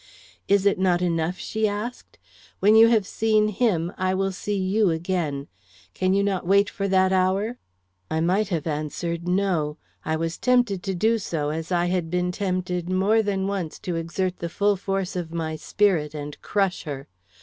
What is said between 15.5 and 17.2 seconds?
spirit and crush her.